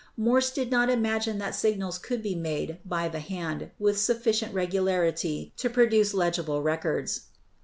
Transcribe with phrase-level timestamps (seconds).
[0.17, 5.05] Morse did not imagine that signals could be made by the hand with sufficient regular
[5.05, 7.27] ity to produce legible records.